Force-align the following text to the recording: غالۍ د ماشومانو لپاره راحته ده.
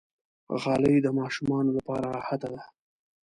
غالۍ 0.61 0.95
د 1.03 1.07
ماشومانو 1.19 1.71
لپاره 1.77 2.05
راحته 2.17 2.47
ده. 2.53 2.61